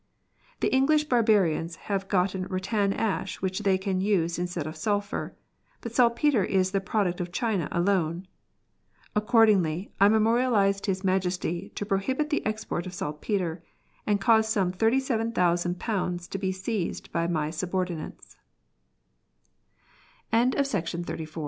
[0.61, 5.35] The English barbarians have got rattan ash which they can use instead of sulphur,
[5.81, 8.27] but saltpetre is the product of China alone.
[9.15, 13.61] Accordingly, I memorialised His Majesty to prohibit the export of saltpetre,
[14.07, 18.11] and caused some thirty seven thousand pounds to be seized by my subo